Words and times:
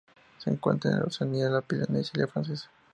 Se 0.39 0.49
encuentra 0.49 0.89
en 0.89 1.03
Oceanía: 1.03 1.47
la 1.47 1.61
Polinesia 1.61 2.25
Francesa. 2.25 2.71